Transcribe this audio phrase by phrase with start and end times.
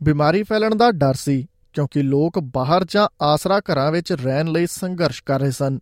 [0.08, 5.22] ਬਿਮਾਰੀ ਫੈਲਣ ਦਾ ਡਰ ਸੀ ਕਿਉਂਕਿ ਲੋਕ ਬਾਹਰ ਜਾਂ ਆਸਰਾ ਘਰਾਂ ਵਿੱਚ ਰਹਿਣ ਲਈ ਸੰਘਰਸ਼
[5.26, 5.78] ਕਰ ਰਹੇ ਸਨ।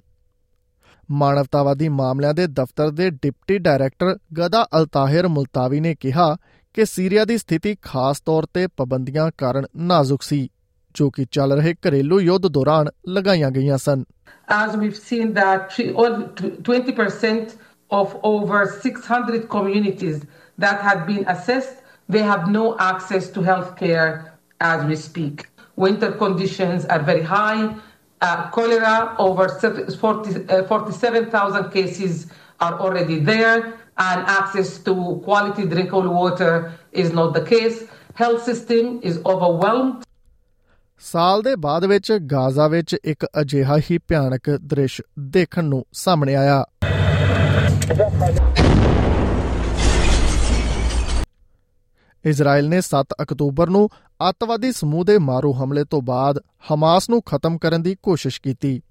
[1.10, 6.36] ਮਾਨਵਤਾਵਾਦੀ ਮਾਮਲਿਆਂ ਦੇ ਦਫ਼ਤਰ ਦੇ ਡਿਪਟੀ ਡਾਇਰੈਕਟਰ ਗਦਾ ਅਲਤਾਹਿਰ ਮੁਲਤਾਵੀ ਨੇ ਕਿਹਾ
[6.74, 10.48] ਕਿ ਸੀਰੀਆ ਦੀ ਸਥਿਤੀ ਖਾਸ ਤੌਰ ਤੇ ਪਾਬੰਦੀਆਂ ਕਾਰਨ ਨਾਜ਼ੁਕ ਸੀ
[10.94, 14.04] ਜੋ ਕਿ ਚੱਲ ਰਹੇ ਘਰੇਲੂ ਯੁੱਧ ਦੌਰਾਨ ਲਗਾਈਆਂ ਗਈਆਂ ਸਨ।
[14.64, 17.44] As we've seen that three- all- 20%
[18.02, 20.20] of over 600 communities
[20.60, 25.48] that had been assessed, they have no access to health care as we speak.
[25.76, 27.74] Winter conditions are very high.
[28.20, 32.26] Uh, cholera, over 40, uh, 47,000 cases
[32.60, 37.84] are already there, and access to quality drinkable water is not the case.
[38.14, 40.02] Health system is overwhelmed.
[41.00, 46.64] ਸਾਲ ਦੇ ਬਾਅਦ ਵਿੱਚ Gaza ਵਿੱਚ ਇੱਕ ਅਜਿਹਾ ਹੀ ਭਿਆਨਕ ਦ੍ਰਿਸ਼ ਦੇਖਣ ਨੂੰ ਸਾਹਮਣੇ ਆਇਆ
[52.26, 53.88] ਇਜ਼ਰਾਈਲ ਨੇ 7 ਅਕਤੂਬਰ ਨੂੰ
[54.28, 58.82] ਅੱਤਵਾਦੀ ਸਮੂਹ ਦੇ ਮਾਰੂ ਹਮਲੇ ਤੋਂ ਬਾਅਦ ਹਮਾਸ ਨੂੰ ਖਤਮ ਕਰਨ ਦੀ ਕੋਸ਼ਿਸ਼ ਕੀਤੀ।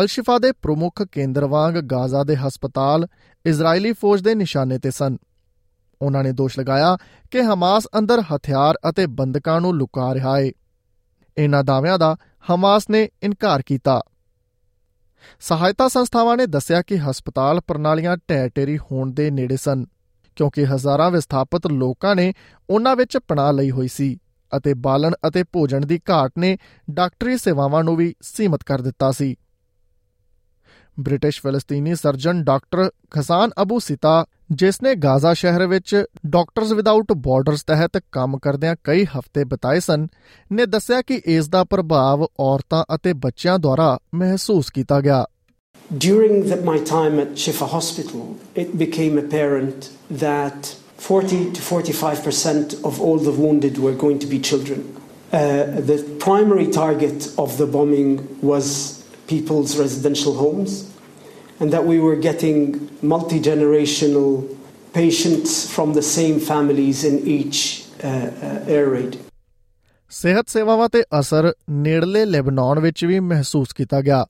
[0.00, 3.06] ਅਲ-ਸ਼ਿਫਾ ਦੇ ਪ੍ਰਮੁੱਖ ਕੇਂਦਰ ਵਾਂਗ ਗਾਜ਼ਾ ਦੇ ਹਸਪਤਾਲ
[3.46, 5.16] ਇਜ਼ਰਾਈਲੀ ਫੌਜ ਦੇ ਨਿਸ਼ਾਨੇ ਤੇ ਸਨ।
[6.02, 6.96] ਉਹਨਾਂ ਨੇ ਦੋਸ਼ ਲਗਾਇਆ
[7.30, 10.50] ਕਿ ਹਮਾਸ ਅੰਦਰ ਹਥਿਆਰ ਅਤੇ ਬੰਦਕਾਂ ਨੂੰ ਲੁਕਾ ਰਿਹਾ ਹੈ
[11.38, 12.16] ਇਹਨਾਂ ਦਾਅਵਿਆਂ ਦਾ
[12.50, 14.02] ਹਮਾਸ ਨੇ ਇਨਕਾਰ ਕੀਤਾ।
[15.40, 19.84] ਸਹਾਇਤਾ ਸੰਸਥਾਵਾਂ ਨੇ ਦੱਸਿਆ ਕਿ ਹਸਪਤਾਲ ਪ੍ਰਣਾਲੀਆਂ ਢਹਿ-ਢੇਰੀ ਹੋਣ ਦੇ ਨੇੜੇ ਸਨ।
[20.36, 22.32] ਕਿਉਂਕਿ ਹਜ਼ਾਰਾਂ ਵਿਸਥਾਪਿਤ ਲੋਕਾਂ ਨੇ
[22.70, 24.18] ਉਹਨਾਂ ਵਿੱਚ ਪਨਾਹ ਲਈ ਹੋਈ ਸੀ
[24.56, 26.58] ਅਤੇ ਬਾਲਣ ਅਤੇ ਭੋਜਨ ਦੀ ਘਾਟ ਨੇ
[26.90, 29.36] ਡਾਕਟਰੀ ਸੇਵਾਵਾਂ ਨੂੰ ਵੀ ਸੀਮਤ ਕਰ ਦਿੱਤਾ ਸੀ।
[31.00, 37.64] British ਫਲਸਤੀਨੀ surgeon doctor Ghassan Abu Sitta, ਜਿਸ ਨੇ ਗਾਜ਼ਾ ਸ਼ਹਿਰ ਵਿੱਚ ਡਾਕਟਰਸ ਵਿਦਆਊਟ ਬਾਰਡਰਸ
[37.64, 40.06] ਤਹਿਤ ਕੰਮ ਕਰਦਿਆਂ ਕਈ ਹਫ਼ਤੇ ਬਿਤਾਏ ਸਨ,
[40.52, 45.24] ਨੇ ਦੱਸਿਆ ਕਿ ਇਸ ਦਾ ਪ੍ਰਭਾਵ ਔਰਤਾਂ ਅਤੇ ਬੱਚਿਆਂ ਦੁਆਰਾ ਮਹਿਸੂਸ ਕੀਤਾ ਗਿਆ।
[45.95, 52.99] During the, my time at Shifa Hospital, it became apparent that 40 to 45% of
[52.99, 54.93] all the wounded were going to be children.
[55.31, 60.91] Uh, the primary target of the bombing was people's residential homes,
[61.61, 64.57] and that we were getting multi generational
[64.91, 69.17] patients from the same families in each uh, uh, air raid.
[70.09, 74.25] ਸਿਹਤ ਸੇਵਾਵਾਂ ਤੇ ਅਸਰ ਨੇੜਲੇ Lebanon ਵਿੱਚ ਵੀ ਮਹਿਸੂਸ ਕੀਤਾ ਗਿਆ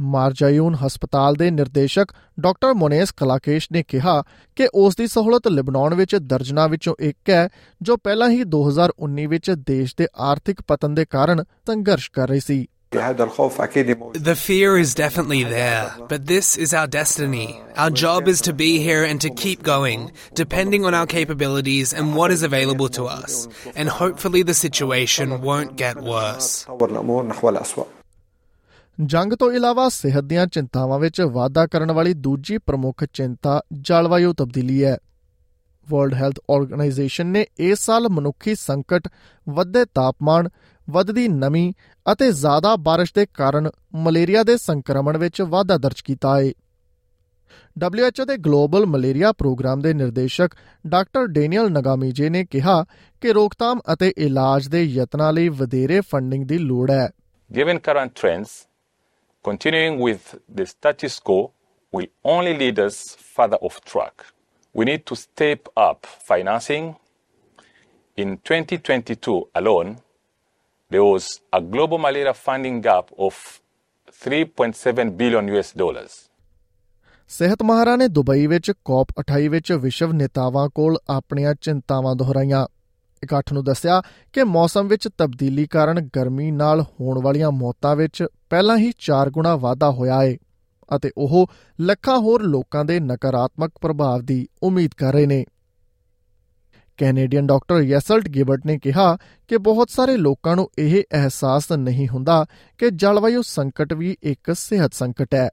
[0.00, 4.22] ਮਾਰਜਾਯੂਨ ਹਸਪਤਾਲ ਦੇ ਨਿਰਦੇਸ਼ਕ ਡਾਕਟਰ ਮੋਨੇਸ ਕਲਾਕੇਸ਼ ਨੇ ਕਿਹਾ
[4.56, 7.48] ਕਿ ਉਸ ਦੀ ਸਹੂਲਤ ਲਿਬਨਾਨ ਵਿੱਚ ਦਰਜਨਾ ਵਿੱਚੋਂ ਇੱਕ ਹੈ
[7.82, 12.66] ਜੋ ਪਹਿਲਾਂ ਹੀ 2019 ਵਿੱਚ ਦੇਸ਼ ਦੇ ਆਰਥਿਕ ਪਤਨ ਦੇ ਕਾਰਨ ਸੰਘਰਸ਼ ਕਰ ਰਹੀ ਸੀ
[12.92, 17.58] The fear is definitely there, but this is our destiny.
[17.74, 22.14] Our job is to be here and to keep going, depending on our capabilities and
[22.14, 23.48] what is available to us.
[23.74, 26.66] And hopefully the situation won't get worse.
[29.00, 34.84] ਜੰਗ ਤੋਂ ਇਲਾਵਾ ਸਿਹਤ ਦੀਆਂ ਚਿੰਤਾਵਾਂ ਵਿੱਚ ਵਾਧਾ ਕਰਨ ਵਾਲੀ ਦੂਜੀ ਪ੍ਰਮੁੱਖ ਚਿੰਤਾ ਜਲਵਾਯੂ ਤਬਦੀਲੀ
[34.84, 34.98] ਹੈ।
[35.88, 39.08] ਵਰਲਡ ਹੈਲਥ ਆਰਗੇਨਾਈਜੇਸ਼ਨ ਨੇ ਇਸ ਸਾਲ ਮਨੁੱਖੀ ਸੰਕਟ
[39.48, 40.48] ਵੱਧਦੇ ਤਾਪਮਾਨ
[40.90, 41.72] ਵੱਧਦੀ ਨਮੀ
[42.12, 46.50] ਅਤੇ ਜ਼ਿਆਦਾ ਬਾਰਿਸ਼ ਦੇ ਕਾਰਨ ਮਲੇਰੀਆ ਦੇ ਸੰਕਰਮਣ ਵਿੱਚ ਵਾਧਾ ਦਰਜ ਕੀਤਾ ਹੈ।
[47.84, 50.50] WHO ਦੇ ਗਲੋਬਲ ਮਲੇਰੀਆ ਪ੍ਰੋਗਰਾਮ ਦੇ ਨਿਰਦੇਸ਼ਕ
[50.86, 52.84] ਡਾਕਟਰ ਡੈਨੀਅਲ ਨਗਾਮੀਜੇ ਨੇ ਕਿਹਾ
[53.20, 57.10] ਕਿ ਰੋਕਥਾਮ ਅਤੇ ਇਲਾਜ ਦੇ ਯਤਨਾਂ ਲਈ ਵਧੇਰੇ ਫੰਡਿੰਗ ਦੀ ਲੋੜ ਹੈ।
[57.50, 58.48] Given current trends,
[59.43, 61.51] continuing with the status quo
[61.93, 64.25] will only lead us further off track.
[64.75, 66.95] We need to step up financing.
[68.17, 69.97] In 2022 alone,
[70.91, 73.61] there was a global malaria funding gap of
[74.11, 76.13] 3.7 billion US dollars.
[77.29, 82.67] ਸਿਹਤ ਮਾਹਰਾਂ ਨੇ Dubai ਵਿੱਚ ਕੌਪ 28 ਵਿੱਚ ਵਿਸ਼ਵ ਨੇਤਾਵਾਂ ਕੋਲ ਆਪਣੀਆਂ ਚਿੰਤਾਵਾਂ ਦੁਹਰਾਈਆਂ
[83.24, 84.02] ਇਕੱਠ ਨੂੰ ਦੱਸਿਆ
[84.32, 89.56] ਕਿ ਮੌਸਮ ਵਿੱਚ ਤਬਦੀਲੀ ਕਾਰਨ ਗਰਮੀ ਨਾਲ ਹੋਣ ਵਾਲੀਆਂ ਮੌਤਾਂ ਵਿੱਚ ਪਹਿਲਾਂ ਹੀ 4 ਗੁਣਾ
[89.56, 90.36] ਵਾਧਾ ਹੋਇਆ ਹੈ
[90.96, 91.46] ਅਤੇ ਉਹ
[91.80, 95.44] ਲੱਖਾਂ ਹੋਰ ਲੋਕਾਂ ਦੇ ਨਕਾਰਾਤਮਕ ਪ੍ਰਭਾਵ ਦੀ ਉਮੀਦ ਕਰ ਰਹੇ ਨੇ।
[96.96, 99.16] ਕੈਨੇਡੀਅਨ ਡਾਕਟਰ ਯੈਸਲਟ ਗਿਬਰਟ ਨੇ ਕਿਹਾ
[99.48, 102.46] ਕਿ ਬਹੁਤ ਸਾਰੇ ਲੋਕਾਂ ਨੂੰ ਇਹ ਅਹਿਸਾਸ ਨਹੀਂ ਹੁੰਦਾ
[102.78, 105.48] ਕਿ ਜਲਵਾਯੂ ਸੰਕਟ ਵੀ ਇੱਕ ਸਿਹਤ ਸੰਕਟ ਹੈ।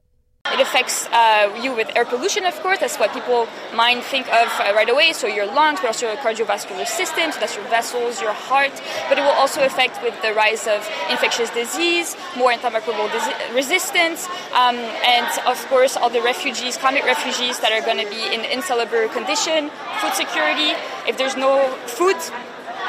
[0.60, 2.80] It affects uh, you with air pollution, of course.
[2.80, 5.14] That's what people mind think of uh, right away.
[5.14, 7.32] So your lungs, but also your cardiovascular system.
[7.32, 8.70] So that's your vessels, your heart.
[9.08, 13.08] But it will also affect with the rise of infectious disease, more antimicrobial
[13.54, 18.22] resistance, um, and of course all the refugees, climate refugees that are going to be
[18.28, 19.70] in insalubre condition,
[20.02, 20.76] food security.
[21.08, 22.18] If there's no food,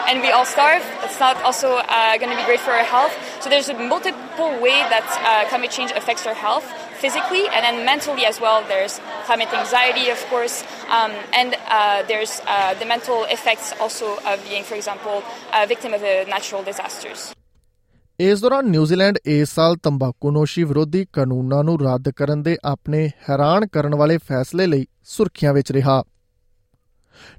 [0.08, 0.84] and we all starve.
[1.04, 3.14] It's not also uh, going to be great for our health.
[3.40, 6.66] So there's a multiple way that uh, climate change affects our health
[7.02, 8.64] physically and then mentally as well.
[8.64, 8.96] There's
[9.26, 14.64] climate anxiety, of course, um, and uh, there's uh, the mental effects also of being,
[14.64, 17.32] for example, a victim of natural disasters.
[18.20, 23.96] ਇਸ ਦੌਰਾਨ New Zealand ਇਸ ਸਾਲ ਤੰਬਾਕੂਨੋਸ਼ੀ ਵਿਰੋਧੀ ਕਾਨੂੰਨਾਂ ਨੂੰ ਰੱਦ ਕਰਨ ਦੇ ਆਪਣੇ ਹੈਰਾਨ ਕਰਨ
[23.96, 26.02] ਵਾਲੇ ਫੈਸਲੇ ਲਈ ਸੁਰਖੀਆਂ ਵਿੱਚ ਰਿਹਾ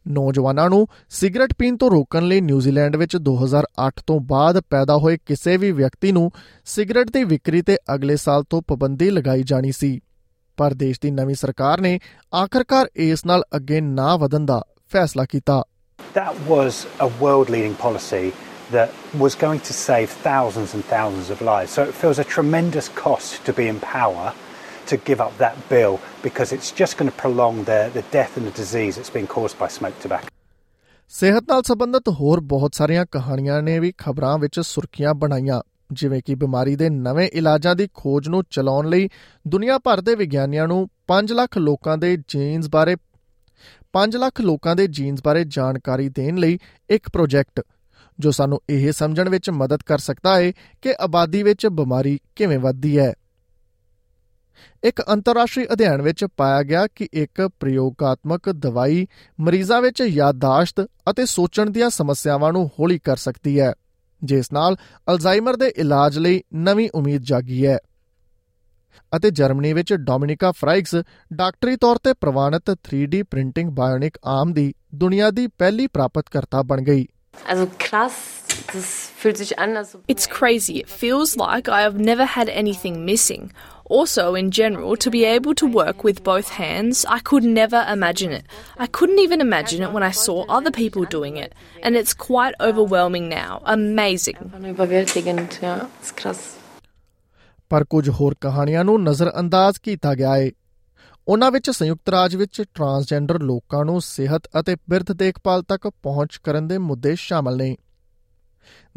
[0.08, 5.56] ਨੌਜਵਾਨਾਂ ਨੂੰ ਸਿਗਰਟ ਪੀਣ ਤੋਂ ਰੋਕਣ ਲਈ ਨਿਊਜ਼ੀਲੈਂਡ ਵਿੱਚ 2008 ਤੋਂ ਬਾਅਦ ਪੈਦਾ ਹੋਏ ਕਿਸੇ
[5.56, 6.30] ਵੀ ਵਿਅਕਤੀ ਨੂੰ
[6.66, 10.00] ਸਿਗਰਟ ਦੀ ਵਿਕਰੀ ਤੇ ਅਗਲੇ ਸਾਲ ਤੋਂ ਪਾਬੰਦੀ ਲਗਾਈ ਜਾਣੀ ਸੀ
[10.58, 11.98] ਪਰ ਦੇਸ਼ ਦੀ ਨਵੀਂ ਸਰਕਾਰ ਨੇ
[12.34, 15.62] ਆਖਰਕਾਰ ਇਸ ਨਾਲ ਅੱਗੇ ਨਾ ਵਧਣ ਦਾ ਫੈਸਲਾ ਕੀਤਾ
[16.14, 18.32] That was a world leading policy
[18.72, 21.70] that was going to save thousands and thousands of lives.
[21.70, 24.26] So it feels a tremendous cost to be in power
[24.86, 28.46] to give up that bill because it's just going to prolong the, the death and
[28.46, 30.28] the disease that's been caused by smoked tobacco.
[31.12, 35.60] ਸਿਹਤ ਨਾਲ ਸੰਬੰਧਿਤ ਹੋਰ ਬਹੁਤ ਸਾਰੀਆਂ ਕਹਾਣੀਆਂ ਨੇ ਵੀ ਖਬਰਾਂ ਵਿੱਚ ਸੁਰਖੀਆਂ ਬਣਾਈਆਂ
[35.92, 39.08] ਜਿਵੇਂ ਕਿ ਬਿਮਾਰੀ ਦੇ ਨਵੇਂ ਇਲਾਜਾਂ ਦੀ ਖੋਜ ਨੂੰ ਚਲਾਉਣ ਲਈ
[39.46, 42.96] ਦੁਨੀਆ ਭਰ ਦੇ ਵਿਗਿਆਨੀਆਂ ਨੂੰ 5 ਲੱਖ ਲੋਕਾਂ ਦੇ ਜੀਨਸ ਬਾਰੇ
[43.94, 46.58] 5 ਲੱਖ ਲੋਕਾਂ ਦੇ ਜੀਨਸ ਬਾਰੇ ਜਾਣਕਾਰੀ ਦੇਣ ਲਈ
[46.90, 47.62] ਇੱਕ ਪ੍ਰੋਜੈਕਟ
[48.18, 50.52] ਜੋ ਸਾਨੂੰ ਇਹ ਸਮਝਣ ਵਿੱਚ ਮਦਦ ਕਰ ਸਕਦਾ ਹੈ
[50.82, 53.12] ਕਿ ਆਬਾਦੀ ਵਿੱਚ ਬਿਮਾਰੀ ਕਿਵੇਂ ਵੱਧਦੀ ਹੈ
[54.84, 59.06] ਇੱਕ ਅੰਤਰਰਾਸ਼ਟਰੀ ਅਧਿਐਨ ਵਿੱਚ ਪਾਇਆ ਗਿਆ ਕਿ ਇੱਕ ਪ੍ਰਯੋਗਾਤਮਕ ਦਵਾਈ
[59.38, 63.72] ਮਰੀਜ਼ਾਂ ਵਿੱਚ ਯਾਦਦਾਸ਼ਤ ਅਤੇ ਸੋਚਣ ਦੀਆਂ ਸਮੱਸਿਆਵਾਂ ਨੂੰ ਹੌਲੀ ਕਰ ਸਕਦੀ ਹੈ
[64.22, 64.76] ਜਿਸ ਨਾਲ
[65.08, 67.78] ਅਲਜ਼ਾਈਮਰ ਦੇ ਇਲਾਜ ਲਈ ਨਵੀਂ ਉਮੀਦ ਜਾਗੀ ਹੈ
[69.16, 70.94] ਅਤੇ ਜਰਮਨੀ ਵਿੱਚ ਡੋਮਿਨਿਕਾ ਫਰਾਈਕਸ
[71.32, 77.06] ਡਾਕਟਰੀ ਤੌਰ ਤੇ ਪ੍ਰਵਾਨਿਤ 3D ਪ੍ਰਿੰਟਿੰਗ ਬਾਇਓਨਿਕ ਆਰਮ ਦੀ ਦੁਨੀਆ ਦੀ ਪਹਿਲੀ ਪ੍ਰਾਪਤਕਰਤਾ ਬਣ ਗਈ
[77.52, 78.16] Also krass,
[78.72, 80.80] das fühlt sich an, als It's crazy.
[80.80, 83.46] It feels like I have never had anything missing.
[83.92, 88.32] Also, in general, to be able to work with both hands, I could never imagine
[88.32, 88.44] it.
[88.78, 91.52] I couldn't even imagine it when I saw other people doing it.
[91.82, 93.60] And it's quite overwhelming now.
[93.76, 94.38] Amazing.
[94.72, 96.42] überwältigend, ja, ist krass.
[97.70, 100.50] ਪਰ ਕੁਝ ਹੋਰ ਕਹਾਣੀਆਂ ਨੂੰ ਨਜ਼ਰਅੰਦਾਜ਼ ਕੀਤਾ ਗਿਆ ਹੈ
[101.28, 106.68] ਉਹਨਾਂ ਵਿੱਚ ਸੰਯੁਕਤ ਰਾਜ ਵਿੱਚ ਟਰਾਂਸਜੈਂਡਰ ਲੋਕਾਂ ਨੂੰ ਸਿਹਤ ਅਤੇ ਬਿਰਧ ਦੇਖਭਾਲ ਤੱਕ ਪਹੁੰਚ ਕਰਨ
[106.68, 107.76] ਦੇ ਮੁੱਦੇ ਸ਼ਾਮਲ ਨੇ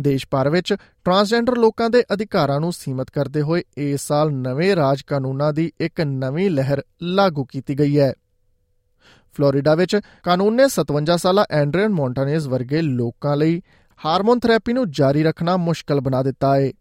[0.01, 5.01] ਦੇਸ਼ ਭਰ ਵਿੱਚ ਟਰਾਂਸਜੈਂਡਰ ਲੋਕਾਂ ਦੇ ਅਧਿਕਾਰਾਂ ਨੂੰ ਸੀਮਤ ਕਰਦੇ ਹੋਏ ਇਸ ਸਾਲ ਨਵੇਂ ਰਾਜ
[5.01, 8.13] ਕਾਨੂੰਨਾਂ ਦੀ ਇੱਕ ਨਵੀਂ ਲਹਿਰ ਲਾਗੂ ਕੀਤੀ ਗਈ ਹੈ।
[9.33, 13.61] ਫਲੋਰੀਡਾ ਵਿੱਚ ਕਾਨੂੰਨ ਨੇ 57 ਸਾਲਾ ਐਂਡਰੀਅਨ ਮੌਂਟਾਨੇਜ਼ ਵਰਗੇ ਲੋਕਾਂ ਲਈ
[14.05, 16.71] ਹਾਰਮੋਨ ਥੈਰੇਪੀ ਨੂੰ ਜਾਰੀ ਰੱਖਣਾ ਮੁਸ਼ਕਲ ਬਣਾ ਦਿੱਤਾ ਹੈ।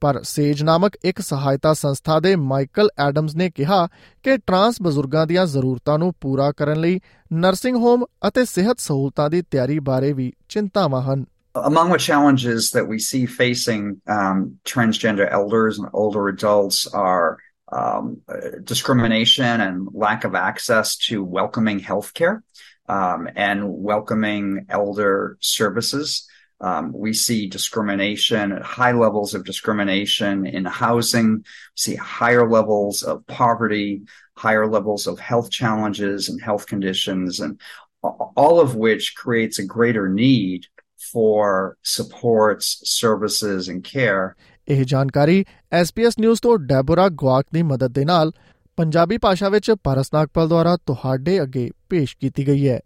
[0.00, 3.88] ਪਰ ਸੇਜ ਨਾਮਕ ਇੱਕ ਸਹਾਇਤਾ ਸੰਸਥਾ ਦੇ ਮਾਈਕਲ ਐਡਮਜ਼ ਨੇ ਕਿਹਾ
[4.22, 7.00] ਕਿ ਟਰਾਂਸ ਬਜ਼ੁਰਗਾਂ ਦੀਆਂ ਜ਼ਰੂਰਤਾਂ ਨੂੰ ਪੂਰਾ ਕਰਨ ਲਈ
[7.32, 12.86] ਨਰਸਿੰਗ ਹੋਮ ਅਤੇ ਸਿਹਤ ਸਹੂਲਤਾਂ ਦੀ ਤਿਆਰੀ ਬਾਰੇ ਵੀ ਚਿੰਤਾਵਾਂ ਹਨ। Among the challenges that
[12.86, 17.38] we see facing um, transgender elders and older adults are
[17.72, 18.20] um,
[18.62, 22.42] discrimination and lack of access to welcoming healthcare
[22.88, 26.28] um, and welcoming elder services.
[26.60, 33.02] Um, we see discrimination, at high levels of discrimination in housing, we see higher levels
[33.02, 34.02] of poverty,
[34.36, 37.60] higher levels of health challenges and health conditions, and
[38.02, 40.66] all of which creates a greater need
[41.00, 44.28] for supports, services, and care.
[44.68, 45.44] ਇਹ ਜਾਣਕਾਰੀ
[45.82, 48.32] SBS news ਤੋਂ ਡੈਬੋਰਾ ਗਵਾਕ ਦੀ ਮਦਦ ਦੇ ਨਾਲ
[48.78, 52.80] ਪੰਜਾਬੀ ਭਾਸ਼ਾ ਵਿੱਚ purse Nagpal ਦੁਆਰਾ ਤੁਹਾਡੇ ਅੱਗੇ ਪੇਸ਼ ਕੀਤੀ ਗਈ ਹੈ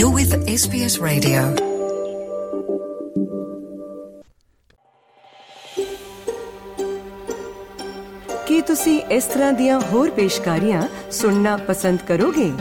[0.00, 1.40] You're with SBS Radio.
[8.46, 12.52] ਕੀ ਤੁਸੀਂ ਇਸ ਤਰ੍ਹਾਂ ਦੀਆਂ ਹੋਰ ਪੇਸ਼ਕਾਰੀਆਂ ਸੁਣਨਾ ਪਸੰਦ ਕਰੋਗੇ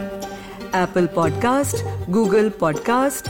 [0.74, 1.80] Apple Podcast,
[2.16, 3.30] Google Podcast,